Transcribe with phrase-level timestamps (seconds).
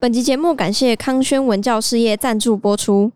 [0.00, 3.10] 本集节目感谢康轩文教事业赞助播出。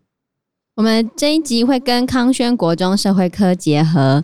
[0.75, 4.21] 我们这一集会跟康轩国中社会科结合，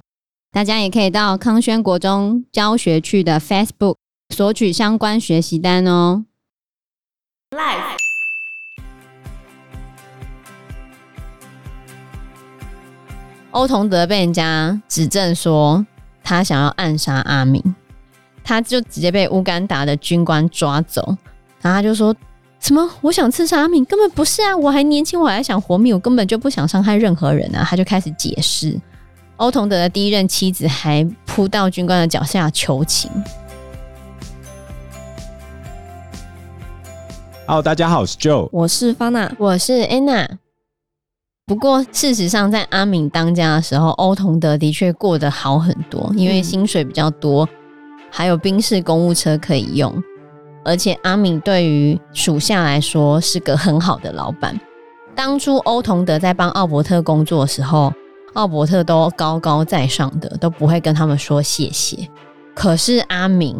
[0.51, 3.95] 大家也可以到康轩国中教学区的 Facebook
[4.35, 6.25] 索取相关学习单哦。
[7.51, 7.97] Live。
[13.51, 15.87] 欧同德被人家指证说
[16.21, 17.63] 他想要暗杀阿明，
[18.43, 21.15] 他就直接被乌干达的军官抓走，
[21.61, 22.13] 然后他就说。
[22.59, 22.87] 什么？
[23.01, 24.55] 我想刺杀阿敏，根本不是啊！
[24.55, 27.65] 我还年轻，我还想活命，我根本就不想伤害任何人啊！
[27.67, 28.79] 他就开始解释。
[29.37, 33.09] 欧同德的第一任妻子还扑到军官的脚下求情。
[37.47, 40.27] Hello，大家好，我是 Joe，我是 Fana，我是 Anna。
[41.47, 47.47] 不过事实上，在阿敏当家的时候，欧同德的确过得好很多，因为薪水比较多，
[48.11, 50.03] 还有宾士公务车可以用。
[50.69, 54.57] 而且阿敏对于属下来说是个很好的老板。
[55.15, 57.91] 当初欧同德在帮奥伯特工作的时候，
[58.33, 62.07] 奥伯特都高高在上的，都不会跟他们说谢谢。
[62.53, 63.55] 可是阿敏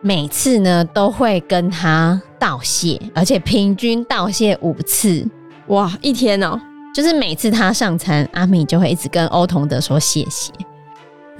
[0.00, 5.28] 每次呢都会跟他道谢，而且平均道谢五次。
[5.66, 6.58] 哇，一天哦，
[6.94, 10.50] 就是每次他上餐，阿敏就会一直跟欧同德说谢谢。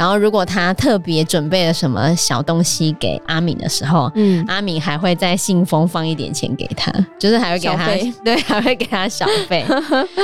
[0.01, 7.87] 然后，如果他特别准备了什么小东西给阿敏的时候，嗯，阿敏还会在信封放一点钱给他，就是还会给他，
[8.25, 9.63] 对，还会给他小费。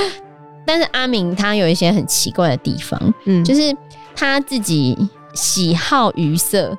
[0.66, 3.60] 但是阿敏他有一些很奇怪的地方，嗯，就是
[4.14, 4.96] 他自己
[5.34, 6.74] 喜好鱼色，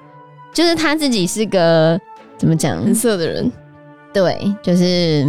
[0.51, 2.01] 就是他自己是个
[2.35, 2.83] 怎么讲？
[2.83, 3.51] 很色的人，
[4.11, 5.23] 对，就是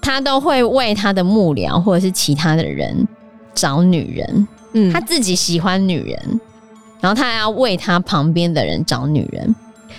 [0.00, 3.06] 他都会为他的幕僚或者是其他的人
[3.54, 6.40] 找女人，嗯，他自己喜欢女人。
[7.00, 9.54] 然后他还要为他旁边的人找女人，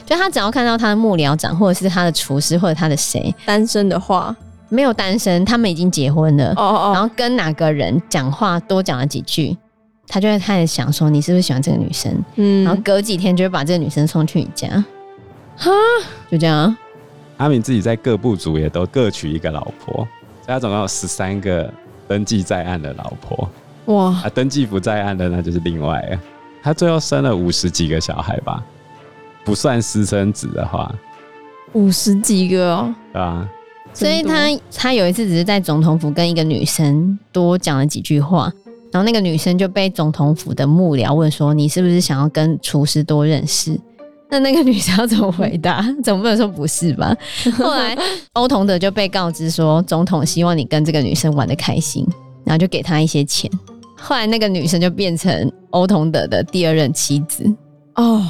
[0.05, 4.35] 就他只要看到他的幕僚长，或者是他的厨师，或者他的谁单身的话，
[4.69, 6.51] 没有单身，他们已经结婚了。
[6.51, 6.91] 哦哦哦。
[6.93, 9.57] 然后跟哪个人讲话多讲了几句，
[10.07, 12.13] 他就会开始想说，你是不是喜欢这个女生？
[12.35, 12.63] 嗯。
[12.63, 14.67] 然后隔几天就会把这个女生送去你家。
[15.57, 15.71] 哈，
[16.29, 16.75] 就这样。
[17.37, 21.73] 阿敏自己在各部族也都各娶一个老婆，所以他总共有十三个
[22.07, 23.49] 登记在案的老婆。
[23.85, 24.05] 哇。
[24.05, 26.19] 啊，登记不在案的那就是另外。
[26.63, 28.63] 他最后生了五十几个小孩吧，
[29.43, 30.93] 不算私生子的话，
[31.73, 33.49] 五十几个哦，对啊，
[33.93, 38.51] 所以他他有一次只是在总统府跟一个女生多讲了几句话，
[38.91, 43.79] 然后那个女生就被总统府的幕僚问说：“你是不是想要跟厨师多认识？”
[44.29, 45.81] 那那个女生要怎么回答？
[46.03, 47.13] 总不能说不是吧？
[47.57, 47.97] 后来
[48.33, 52.07] 欧同德就被告知说，总统希望你跟这个女生玩的开心，
[52.45, 53.51] 然后就给他一些钱。
[54.01, 57.45] 后来那个女生就变成欧同德的第二任妻子
[57.95, 58.25] 哦，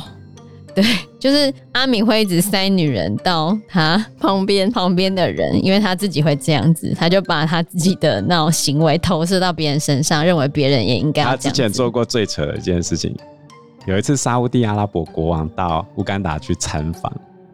[0.75, 0.83] 对，
[1.17, 11.23] 就是阿敏会一直塞女人到他旁边旁边的人，因为他自己会这样子，他就把他自己的那种行为投射到别人身上，认为别人也应该。
[11.23, 13.15] 他之前做过最扯的一件事情，
[13.85, 17.11] 有一次沙乌地阿拉伯国王到乌干达去参访，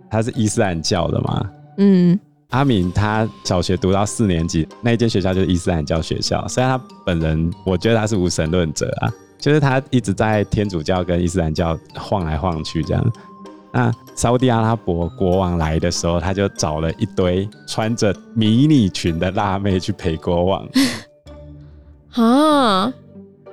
[0.09, 2.19] 他是伊斯兰教的嘛，嗯。
[2.49, 6.47] 阿敏他小学读到四年级，那一间学校就是伊斯兰教学校。
[6.47, 13.13] 虽然他本人，我觉得他是无神论者啊，就是他一直在天主教跟伊斯兰教晃来晃去这样。
[13.73, 20.67] 那沙乌地阿拉伯国王来的时候，他就找了一堆穿着迷你裙的辣妹去陪国王。
[22.15, 22.93] 啊。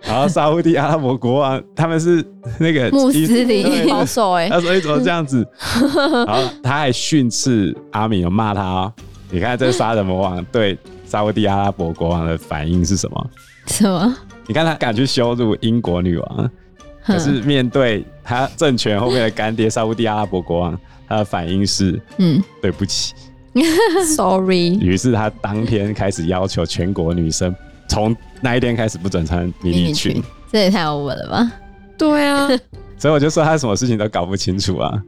[0.06, 2.25] 然后沙乌地阿拉伯国王他们是
[2.59, 5.47] 那个穆斯林保守哎，他说你怎么这样子？
[6.26, 8.93] 然后他还训斥阿米，有骂他哦。
[9.31, 13.31] 你看这杀人魔王对沙乌地阿拉伯国王的反应是什么？
[13.66, 14.16] 什么？
[14.47, 16.50] 你看他敢去羞辱英国女王，
[17.06, 20.78] 可是面对他政权后面的干爹沙乌地阿拉伯国王，
[21.09, 23.14] 他的反应是嗯，对不起，
[24.14, 24.76] sorry。
[24.78, 27.54] 于是他当天开始要求全国女生。
[27.87, 30.22] 从那一天开始不准穿迷你裙，
[30.53, 31.53] 这也太 over 了吧？
[31.97, 32.47] 对啊，
[32.99, 35.03] 所以我就说他什么事情都搞不清楚啊。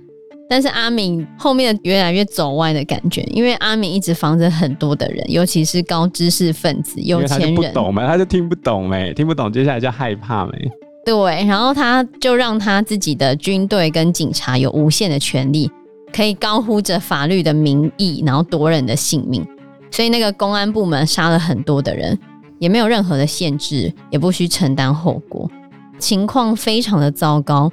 [0.49, 7.55] 但是阿敏后面越来越走歪的感觉，因为阿敏一直防着很多的人，尤其是高知识分子、有钱人。
[7.55, 10.71] 他不懂嘛，他就听不懂没，听不懂，接下来就害怕没。
[11.05, 15.71] 对，然后他就让他自己的军队跟警察有无限的权利，
[16.11, 19.47] 可以高呼着法律的名义，然后夺人的性命。
[19.91, 22.19] 所以那个公安部门杀了很多的人。
[22.59, 25.51] 也没有任何的限制，也不需承担后果，
[25.99, 27.71] 情况非常的糟糕。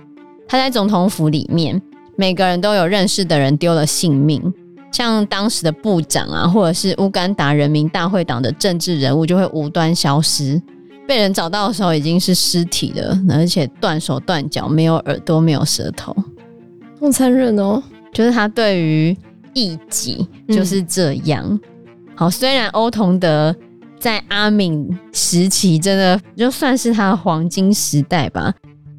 [0.48, 1.82] 他在总统府里面，
[2.16, 4.54] 每个人都有认识的人丢了性命，
[4.92, 10.62] 像当时的部长啊，或者是乌干达人民大会党的政治人物，就会无端消失，
[11.08, 16.16] 被人找到的时候已经是尸体了，而且断手断脚，没有耳朵，没有舌头，
[17.00, 17.82] 好残忍哦！
[18.14, 19.18] 就是他对于
[19.54, 21.44] 异己就是这样。
[21.48, 21.60] 嗯
[22.16, 23.56] 好，虽然欧同德
[24.04, 28.54] 在阿敏时期真的就算是他的黄金时代吧。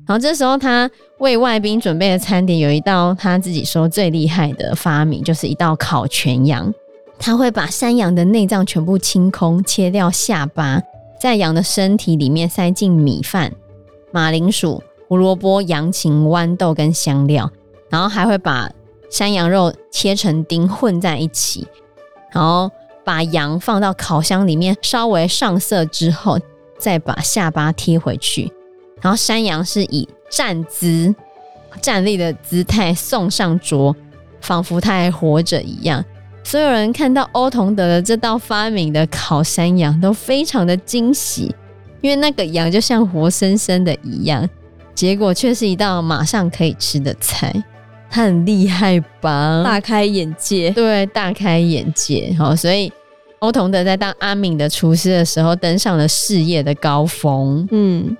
[0.06, 6.72] 然后这时候他为外宾准备的餐点有一道他自己说最厉害的发明，就是一道烤全羊。
[7.18, 10.80] 他会把山羊的内脏全部清空，切掉下巴，
[11.20, 13.52] 在羊的身体里面塞进米饭、
[14.10, 17.50] 马铃薯、胡萝卜、洋芹、豌豆跟香料，
[17.90, 18.70] 然后还会把
[19.10, 21.66] 山羊肉切成丁混在一起，
[22.32, 22.70] 然后
[23.04, 26.38] 把羊放到烤箱里面稍微上色之后，
[26.78, 28.50] 再把下巴贴回去，
[29.00, 31.14] 然后山羊是以站姿、
[31.80, 33.94] 站立的姿态送上桌，
[34.40, 36.04] 仿佛它还活着一样。
[36.42, 41.54] 所有人看到欧同德的这道发明的烤山羊都非常的惊喜，
[42.00, 44.46] 因为那个羊就像活生生的一样，
[44.94, 47.50] 结果却是一道马上可以吃的菜，
[48.14, 49.64] 他很厉害吧？
[49.64, 52.32] 大开眼界，对，大开眼界。
[52.38, 52.93] 好，所以
[53.40, 57.66] 欧同德在当阿敏的厨师的时候，登上了事业的高峰。
[57.72, 58.16] 嗯，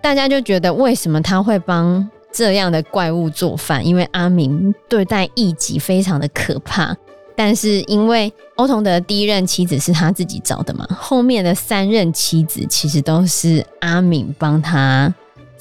[0.00, 3.86] 大家就觉得为什么他会帮这样的怪物做饭？
[3.86, 6.96] 因为阿敏对待异己非常的可怕。
[7.36, 15.14] 但是因为欧同德的第一任妻子是他自己找的嘛，后面的三任妻子其实都是阿敏帮他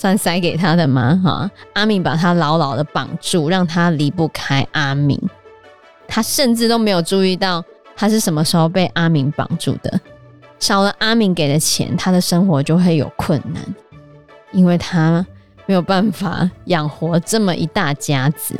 [0.04, 5.18] 算塞给他的吗，哈，阿敏把他牢牢的绑住，让他离不开阿敏，
[6.10, 7.64] 他甚至都没有注意到
[7.96, 9.98] 他是什么时候被阿敏绑住的。
[10.60, 13.64] 少了阿敏给的钱，他的生活就会有困难，
[14.52, 15.26] 因为他
[15.68, 18.54] 没有办法养活这么一大家子。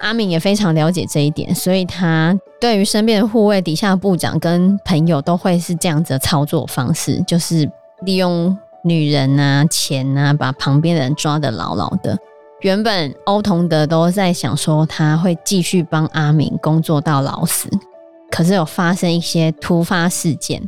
[0.00, 7.66] 阿敏也非常了解这一点，所以他对于身边的护卫、底下的部长跟朋友都会是这样子的操作方式，就是
[8.02, 8.54] 利用
[8.84, 12.16] 女人啊、钱啊，把旁边的人抓得牢牢的。
[12.60, 17.68] 原本欧同德都在想说他会继续帮阿敏工作到老死，
[18.30, 20.62] 可是有发生一些突发事件，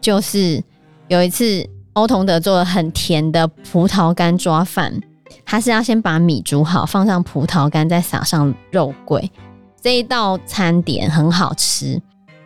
[0.00, 0.62] 就是
[1.06, 5.00] 有一次欧同德做了很甜的葡萄干抓饭。
[5.44, 9.30] 他是要先把米煮好，放上葡萄干，再撒上肉桂。
[9.80, 12.00] 这一道餐点很好吃。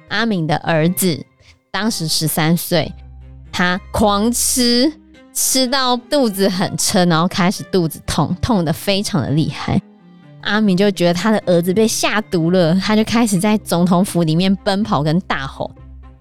[0.09, 1.25] 阿敏的儿子
[1.71, 2.93] 当时十三岁，
[3.51, 4.93] 他狂吃，
[5.33, 9.81] 吃到肚子很撑，然后开始肚子痛，痛的非常的厉害。
[10.43, 15.71] 阿敏就觉得他的儿子被下毒了，他就开始在总统府里面奔跑跟大吼，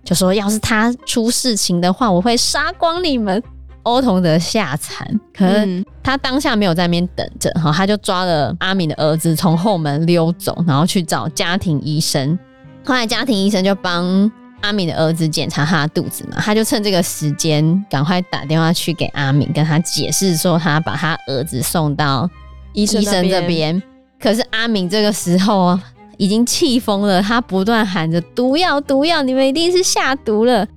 [0.03, 3.41] 就说：“要是他出事情的话，我会杀光你们。”
[3.83, 12.37] 欧同德吓惨，可是他当下没有在那边等着，哈，他就抓了阿敏的儿子从后门溜走，然后去找家庭医生。
[12.85, 14.31] 后来家庭医生就帮
[14.61, 22.29] 阿敏的儿子检查他的肚子嘛，他就趁这个时间赶快打电话去给阿敏，跟他解释说他把他儿子送到
[22.73, 23.81] 医生这边。
[24.19, 25.77] 可是阿敏这个时候
[26.17, 30.67] 已经气疯了，他不断喊着毒药毒药，你们一定是下毒了。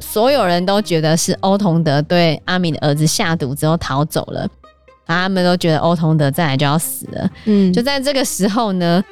[0.00, 4.48] 所有人都觉得是欧同德对阿敏的儿子下毒之后逃走了，
[5.06, 7.30] 他们都觉得欧同德再来就要死了。
[7.46, 9.02] 嗯，就在这个时候呢，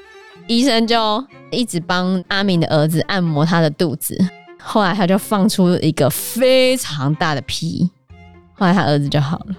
[0.46, 4.18] 医生就一直帮阿敏的儿子按摩他的肚子，
[4.60, 7.90] 后来他就放出一个非常大的屁，
[8.54, 9.56] 后来他儿子就好了，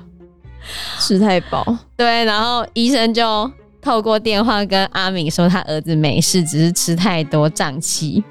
[1.00, 1.78] 吃太饱。
[1.95, 3.50] 对，然后医生就
[3.81, 8.24] 透过电话跟阿敏说，他儿子没事，只是吃太多胀气。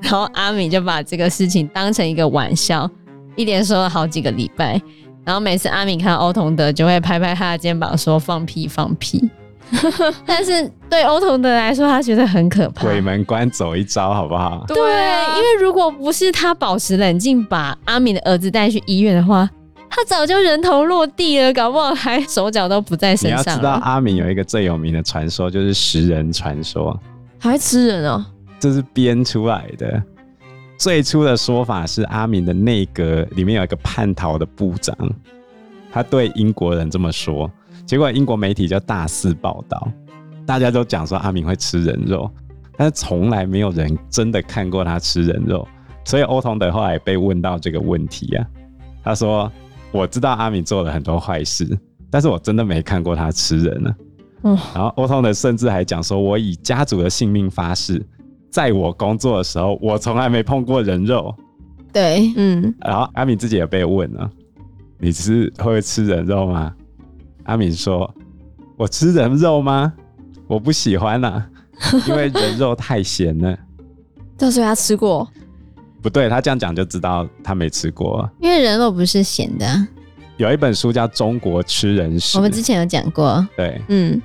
[0.00, 2.90] 然后阿敏就把这个事情当成一个玩笑，
[3.36, 4.80] 一连说了好几个礼拜。
[5.24, 9.30] 然后每次阿敏看到欧同德，就会拍拍他的肩膀说：“放屁，放屁。”
[10.26, 12.84] 但是对欧童德来说，他觉得很可怕。
[12.84, 14.64] 鬼门关走一遭，好不好？
[14.68, 19.48] 对，因为如果不是他保持冷静，把阿敏的儿子带去医院的话，
[19.88, 23.42] 他早就人头落地了，搞不好还手脚都不在身上。
[23.42, 26.98] 你要知道，阿敏有一个最有名的传说，就是食人传说，
[27.38, 28.24] 还吃人哦。
[28.60, 30.02] 这是编出来的。
[30.78, 34.96] 最初的说法是阿敏的内阁里面有一个叛逃的部长，
[35.92, 37.50] 他对英国人这么说，
[37.86, 39.88] 结果英国媒体就大肆报道，
[40.46, 42.30] 大家都讲说阿明会吃人肉，
[42.76, 45.66] 但是从来没有人真的看过他吃人肉。
[46.04, 48.46] 所以欧同德后来被问到这个问题啊，
[49.04, 49.50] 他说
[49.92, 51.78] ：“我知道阿明做了很多坏事，
[52.10, 53.94] 但是我真的没看过他吃人呢。”
[54.42, 58.04] 嗯，然后欧同德甚至还讲说：“我以家族的性命发誓。”
[58.50, 61.32] 在我工作的时候，我从来没碰过人肉。
[61.92, 62.74] 对，嗯。
[62.80, 64.28] 然后阿敏自己也被问了
[64.98, 66.74] ：“你是会吃人肉吗？”
[67.44, 68.12] 阿敏说
[68.76, 69.92] ：“我吃人肉吗？
[70.46, 71.48] 我不喜欢啊，
[72.08, 73.56] 因为人肉太咸了。”
[74.36, 75.28] 但是他吃过？
[76.00, 78.28] 不对，他这样讲就知道他没吃过。
[78.40, 79.66] 因为人肉不是咸的。
[80.36, 83.46] 有一本书叫《中国吃人史》，我们之前有讲过。
[83.56, 84.20] 对，嗯，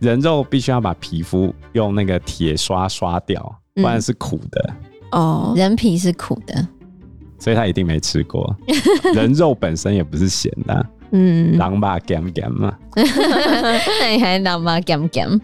[0.00, 3.60] 人肉必须要把皮肤用那个铁刷刷掉。
[3.74, 4.74] 不然是苦的
[5.10, 6.68] 哦，人皮是苦的，
[7.40, 8.54] 所以他一定没吃过。
[9.16, 12.76] 人肉本身也不是咸的、啊，嗯，狼吧咸咸嘛，
[14.00, 15.40] 那你还狼吧咸咸？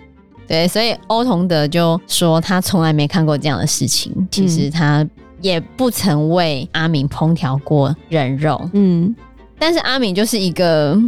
[0.48, 4.12] 对，所以欧同德就说他从来没看过这样的事情。
[4.32, 5.06] 其实他
[5.40, 9.14] 也不曾为阿敏烹调过人肉，嗯，
[9.60, 11.00] 但是阿敏就是一个，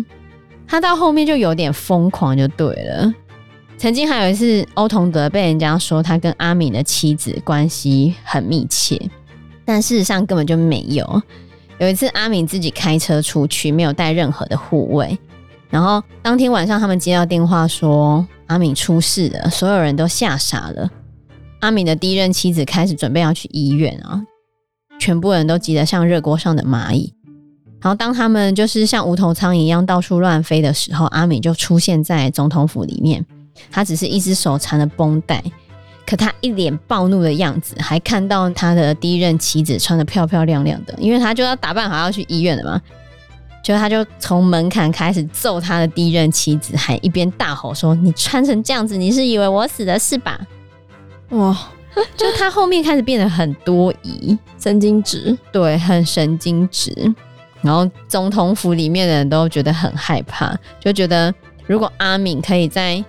[0.65, 3.13] 他到后面就有点疯狂，就对了。
[3.77, 8.97] 曾经还有一次，欧同德被人家说他跟阿敏的妻子关系很密切，
[9.65, 11.21] 但事实上根本就没有。
[11.83, 15.19] 有一次，阿敏自己开车出去，没有带任何的护卫，
[15.69, 20.89] 然后当天晚上他们接到电话说阿敏出事了，所有人都吓傻了。
[21.59, 24.23] 阿敏的第一任妻子开始准备要去医院啊，
[25.01, 27.13] 全部人都急得像热锅上的蚂蚁。
[27.81, 33.27] 然后当他们就是像无头苍蝇一样到处乱飞的时候，阿敏就出现在总统府里面。
[33.73, 35.43] 他只是一只手缠着绷带，
[36.07, 42.81] 可他一脸暴怒的样子，还看到他的第一任妻子穿的漂漂亮亮的，因为他就要打扮好要去医院了嘛。
[43.63, 50.41] 就他就从门槛开始揍他的第一任妻子，还一边大吼说：“你穿成这样子，你是以为我死了是吧？”
[51.31, 51.57] 哇！
[52.17, 56.91] 就他后面开始变得很多疑，神经质，对，很神经质。
[57.61, 61.33] 然后总统府里面的人都觉得很害怕，就觉得
[61.67, 63.05] 如果阿敏可以在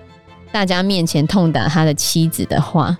[0.53, 2.95] 大家面前痛打他的妻子的话，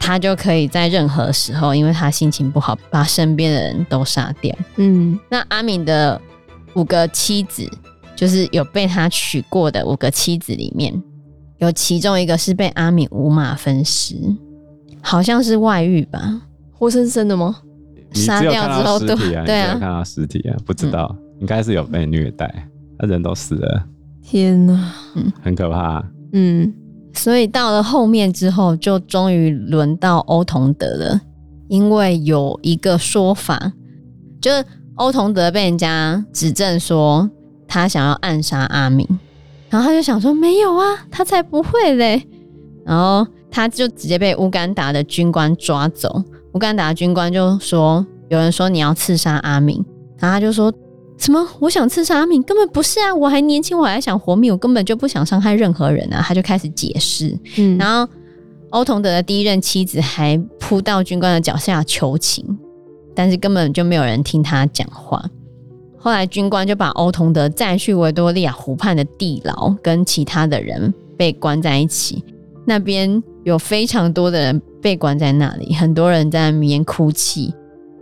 [0.00, 4.52] 他就可以在任何时候，因为他心情不好，把身边的人都杀掉。
[4.74, 6.20] 嗯，那阿敏的
[6.74, 7.70] 五个妻子，
[8.16, 11.00] 就是有被他娶过的五个妻子里面，
[11.58, 14.16] 有其中一个是被阿敏五马分尸，
[15.00, 16.42] 好像是外遇吧？
[16.72, 17.58] 活生生的吗？
[18.12, 23.84] 杀掉之后，对对啊，看到尸体啊，不知道，嗯、应该是有被虐待，他人都死了。
[24.22, 26.04] 天哪，嗯，很可怕。
[26.32, 26.74] 嗯。
[27.16, 31.20] 所以到了后面之后，就终于轮到欧同德了。
[31.68, 33.72] 因为有一个说法，
[34.40, 37.28] 就是欧同德被人家指证说
[37.66, 39.04] 他想要暗杀阿敏，
[39.68, 42.22] 然后他就想说没有啊，他才不会嘞。
[42.84, 46.22] 然后他就直接被乌干达的军官抓走。
[46.52, 49.84] 乌干达军官就说有人说你要刺杀阿敏，
[50.18, 50.72] 然后他就说。
[51.18, 51.48] 什么？
[51.60, 52.42] 我想刺杀阿敏？
[52.42, 53.14] 根本不是啊！
[53.14, 56.22] 我还年轻，我还想活命，我根本就不想伤害任何人啊！
[56.22, 58.12] 他就开始解释，嗯，然后
[58.70, 62.44] 欧同德的第一任妻子还扑到军官的脚下求情，
[63.14, 65.24] 但是根本就没有人听他讲话。
[65.96, 72.22] 后来军官就把欧同德载去维多利亚湖畔的地牢，跟其他的人被关在一起。
[72.66, 77.54] 那边有非常多的人被关在那里，很多人在那边哭泣，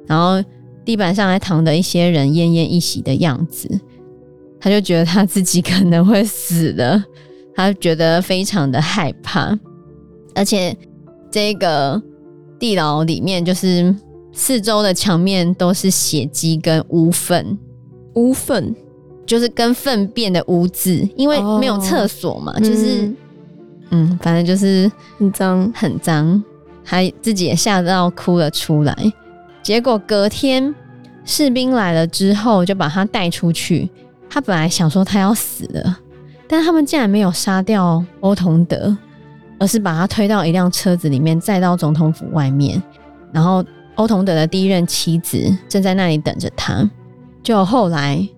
[0.06, 0.42] 然后。
[0.84, 3.68] 地板上还躺着一些人奄奄一息的样子，
[4.60, 7.02] 他就觉得他自己可能会死了，
[7.54, 9.58] 他觉得非常的害怕，
[10.34, 10.76] 而且
[11.30, 12.00] 这个
[12.58, 13.94] 地牢里面就是
[14.32, 17.58] 四周的墙面都是血迹跟污粪，
[18.14, 18.74] 污粪？
[19.26, 23.16] 就是跟粪便的污渍，因为没有厕所嘛，哦、就是嗯，
[23.90, 25.72] 嗯，反正就是很脏。
[25.74, 26.44] 很脏，
[26.82, 28.94] 还自己也吓到哭了出来。
[29.64, 30.74] 结果隔天
[31.24, 33.90] 士兵来了之后，就把他带出去。
[34.28, 35.98] 他本来想说他要死了，
[36.46, 38.94] 但他们竟然没有杀掉欧同德，
[39.58, 42.80] 而是把他推到一辆车子里面，载到总统府外面。
[43.32, 46.88] 然后欧同德的第一任妻子正在那里等着他。
[47.42, 48.28] 就后来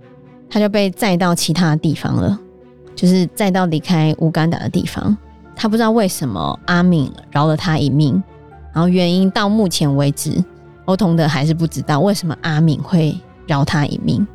[0.49, 2.39] 他就被载到其他地方了，
[2.95, 5.17] 就是载到离开乌干达的地方。
[5.57, 8.23] 他不知道为什么阿敏饶了他一命，
[8.73, 10.45] 然后原因到目前为止。
[10.87, 13.17] 欧同德还是不知道为什么阿敏会
[13.47, 14.27] 饶他一命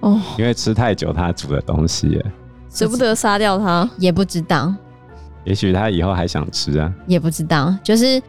[0.00, 2.22] 哦，因为吃太久他煮的东西，
[2.70, 4.72] 舍不得杀掉他，也不知道。
[5.44, 7.74] 也许他以后还想吃啊，也不知道。
[7.82, 8.22] 就是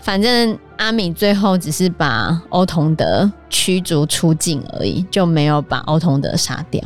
[0.00, 6.82] 反正阿敏最后只是把欧同德驱逐出境而已，就没有把欧同德杀掉。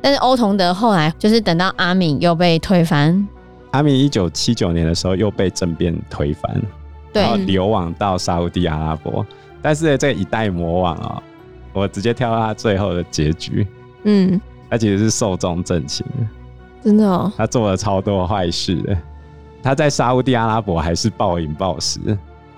[0.00, 3.28] 但是欧同德后来就是等到阿敏又被推翻，
[3.70, 6.62] 阿敏一九七九年的时候又被政变推翻，
[7.12, 9.24] 对，然后流亡到沙乌地阿拉伯。
[9.62, 11.22] 但是这个一代魔王啊、
[11.74, 13.66] 喔，我直接跳到他最后的结局。
[14.02, 16.04] 嗯，他其实是寿终正寝，
[16.82, 17.32] 真的哦。
[17.36, 18.98] 他做了超多坏事的。
[19.62, 22.00] 他在沙乌地阿拉伯还是暴饮暴食，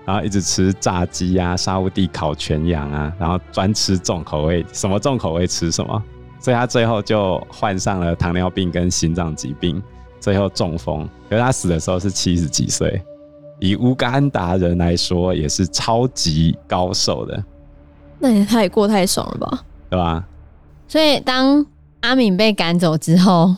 [0.07, 6.03] 然后一直吃炸鸡啊、沙乌地烤全羊啊，然后专吃重口味，什么重口味吃什么。
[6.41, 9.83] 所以他最后就患上了糖尿病跟心脏疾病，
[10.19, 11.07] 最后中风。
[11.29, 13.03] 可是他死的时候是七十几岁。
[13.65, 17.43] 以乌干达人来说，也是超级高手的。
[18.19, 19.63] 那也他也过太爽了吧？
[19.89, 20.23] 对吧？
[20.87, 21.65] 所以当
[22.03, 23.57] 阿敏被赶走之后，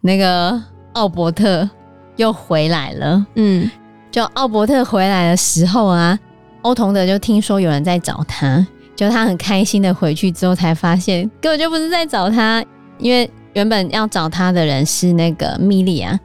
[0.00, 0.58] 那个
[0.94, 1.68] 奥伯特
[2.16, 3.26] 又回来了。
[3.34, 3.70] 嗯，
[4.10, 6.18] 就奥伯特回来的时候啊，
[6.62, 8.66] 欧同德就听说有人在找他，
[8.96, 12.64] 就他很开心的回去之后，才发现根本就不是在找他，
[12.96, 16.18] 因为原本要找他的人是那个米莉亚，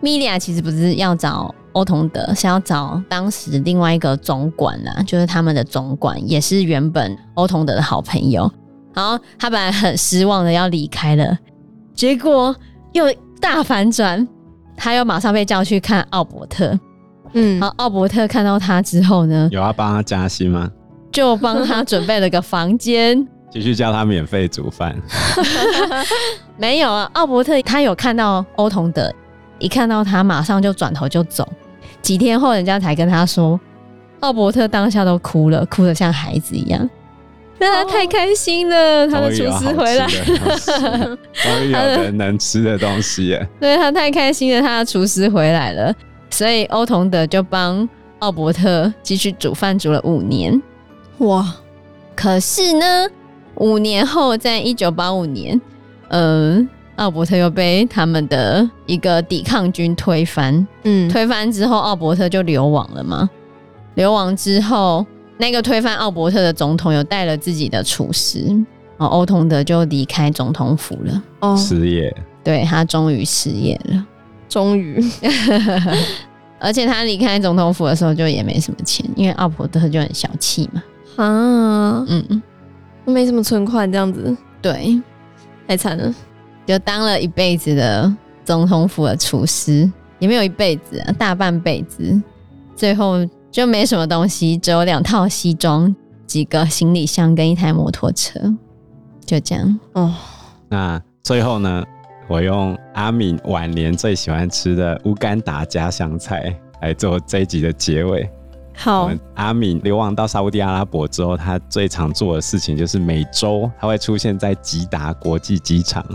[0.00, 8.50] 米莉亚其实不是要找欧同德，是要找当时另外一个总管啊，就是他们的总管，也是原本欧同德的好朋友。
[8.92, 11.38] 然后他本来很失望的要离开了，
[11.94, 12.54] 结果
[12.92, 13.04] 又
[13.40, 14.26] 大反转，
[14.76, 16.78] 他又马上被叫去看奥伯特。
[17.34, 20.68] 嗯，然后奥伯特看到他之后呢，有要帮他加薪吗？
[21.12, 24.96] 就帮他准备了个房间，继续叫他免费煮饭。
[26.58, 29.12] 没有啊，奥伯特他有看到欧同德，
[29.60, 31.48] 一看到他马上就转头就走。
[32.02, 33.58] 几天后，人家才跟他说，
[34.20, 36.88] 奥伯特当下都哭了，哭得像孩子一样。
[37.58, 43.48] 那他太开心了，他的厨师回来了，终于有人能吃的东西耶。
[43.60, 45.94] 对，他太开心了，他的厨师回来了。
[46.30, 47.86] 所以欧同德就帮
[48.20, 50.60] 奥伯特继续煮饭，煮了五年。
[51.18, 51.54] 哇！
[52.16, 53.06] 可是呢，
[53.56, 55.60] 五年后，在一九八五年，
[56.08, 56.66] 嗯，
[57.00, 60.66] 奥伯特又被他们的一个抵抗军推翻。
[60.84, 63.28] 嗯，推翻之后，奥伯特就流亡了嘛。
[63.94, 65.04] 流亡之后，
[65.38, 68.44] 那个推翻奥伯特的总统有带了自己的厨师，
[68.98, 71.22] 然后欧同德就离开总统府了。
[71.40, 72.14] 哦，失业。
[72.44, 74.06] 对，他终于失业了。
[74.46, 75.02] 终于，
[76.60, 80.82] 而且他离开总统府的时候就也没什么钱，因为奥伯特就很小气嘛。
[81.16, 82.42] 啊，嗯嗯，
[83.06, 85.00] 没什么存款这样子，对，
[85.66, 86.14] 太惨了。
[86.66, 92.20] 就当了一辈子的总统府的厨师，也没有一辈子啊，大半辈子，
[92.76, 95.94] 最后就没什么东西，只有两套西装、
[96.26, 98.38] 几个行李箱跟一台摩托车，
[99.24, 99.80] 就这样。
[99.92, 100.14] 哦，
[100.68, 101.84] 那最后呢？
[102.28, 108.30] 我用阿敏晚年最喜欢吃的乌干达家乡菜来做这一集的结尾。
[108.72, 116.06] 好，阿敏流亡到沙乌地阿拉伯之后，他最常做的事情就是每周他会出现在吉达国际机场，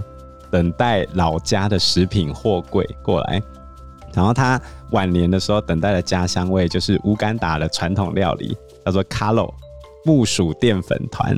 [0.56, 3.42] 等待老家的食品货柜过来。
[4.14, 4.58] 然后他
[4.92, 9.54] 晚年的时候等待的家乡味就是乌干达的传统料理，叫做卡洛
[10.06, 11.38] 木薯淀粉团。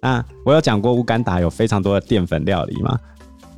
[0.00, 2.96] 那我有讲过乌干达有非常多的淀粉料理吗？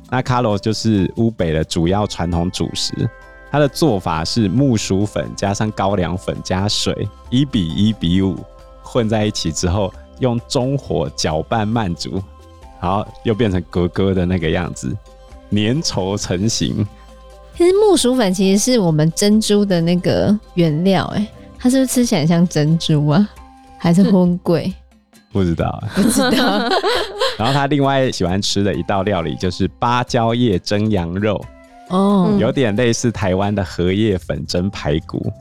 [0.09, 3.07] 那卡罗就是乌北的主要传统主食，
[3.51, 8.35] 它的做法是木薯粉加上高粱粉加水，一比一比五
[8.81, 12.19] 混在一起之后，用中火搅拌慢煮，
[12.81, 14.95] 然后又变成格格的那个样子，
[15.51, 16.85] 粘稠成型。
[17.55, 23.27] 其实木薯粉其实是我们珍珠的那个原料，哎，它是不是吃起来像珍珠啊？
[23.79, 24.73] 还是荤贵？
[25.31, 26.69] 不知道，不知道。
[27.37, 31.43] 然后他另外喜欢吃的一道料理就是芭蕉叶蒸羊肉，
[31.89, 35.31] 哦，有点类似台湾的荷叶粉蒸排骨，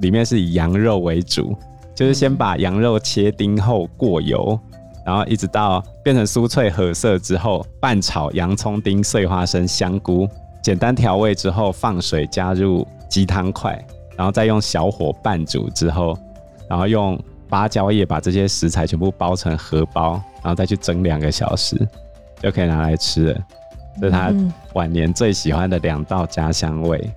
[0.00, 1.56] 里面是以羊肉为主，
[1.94, 4.58] 就是先把羊肉切丁后过油，
[5.08, 10.28] 然后一直到变成酥脆褐色之后，拌炒洋葱丁、碎花生、香菇，
[10.62, 13.82] 简单调味之后放水加入鸡汤块，
[14.18, 16.14] 然后再用小火拌煮之后，
[16.68, 17.18] 然后用。
[17.50, 21.74] 芭蕉叶把这些食材全部包成荷包，然后再去蒸两个小时，
[22.42, 23.40] 就可以拿来吃了。
[23.98, 24.30] 这是他
[24.74, 27.10] 晚年最喜欢的两道家乡味。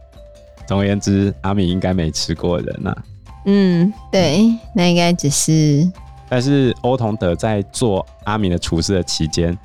[0.66, 3.04] 总而言之，阿敏应该没吃过人呐、啊。
[3.46, 5.86] 嗯，对，那应该只是。
[6.32, 9.56] 但是欧同德在做阿明的厨师的期间，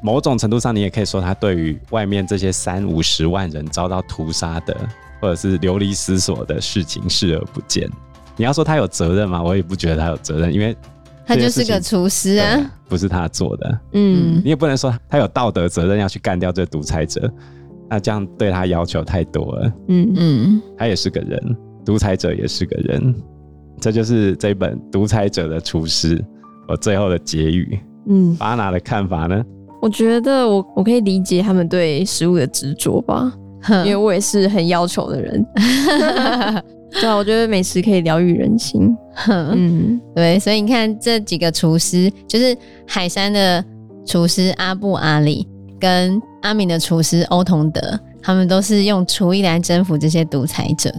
[0.00, 4.76] 某种程度上，你也可以说他对于外面这些三五十万人遭到屠杀的，
[5.20, 7.90] 或者是流离失所的事情视而不见。
[8.36, 9.42] 你要说他有责任吗？
[9.42, 10.76] 我也不觉得他有责任，因为
[11.26, 13.80] 他就是个厨师啊，不是他做的。
[13.94, 17.28] 嗯，你也不能说他有道德责任要去干掉这独裁者，
[17.90, 19.72] 那这样对他要求太多了。
[19.88, 23.12] 嗯嗯，他也是个人，独裁者也是个人，
[23.80, 26.16] 这就是这本《独裁者的厨师》
[26.68, 27.78] 我最后的结语。
[28.08, 29.44] 嗯，巴拿的看法呢？
[29.80, 33.32] 我觉得我我可以理解他们对食物的执着吧，
[33.84, 35.46] 因为我也是很要求的人。
[36.90, 38.96] 对啊，我觉得美食可以疗愈人心。
[39.28, 43.64] 嗯，对，所以你看这几个厨师，就是海山的
[44.06, 45.46] 厨师阿布阿里
[45.78, 47.80] 跟阿敏的厨师欧同德，
[48.22, 50.90] 他们都是用厨艺来征服这些独裁者。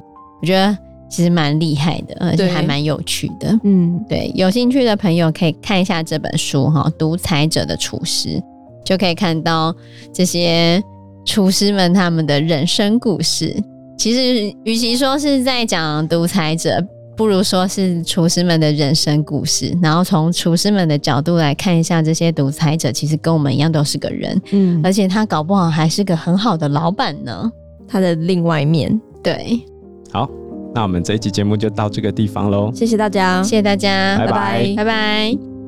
[0.42, 0.78] 我觉得
[1.10, 3.60] 其实蛮厉害的，而且还蛮有趣的。
[3.64, 8.30] 嗯，对，有兴趣的朋友可以看一下这本书哈，《独裁者的厨师》，
[8.86, 9.76] 就可以看到
[10.14, 10.82] 这些
[11.26, 13.56] 厨师们他们的人生故事。
[13.98, 16.82] 其实，与其说是在讲独裁者，
[17.18, 19.78] 不如说是厨师们的人生故事。
[19.82, 27.52] 然后从厨师们的角度来看一下，这些独裁者其实跟我们一样都是个人，嗯，而且他搞不好还是个很好的老板呢。
[27.88, 29.60] 他的另外一面，对。
[30.14, 30.30] 好，
[30.74, 35.59] 那我们这一期节目就到这个地方喽，谢谢大家，谢谢大家，拜拜，拜拜。